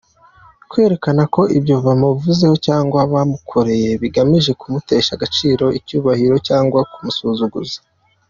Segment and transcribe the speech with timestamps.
[0.69, 7.79] Kwerekana ko ibyo bamuvuzeho cyangwa bamukoreye bigamije kumutesha agaciro, icyubahiro cyangwa kumusuzuguza.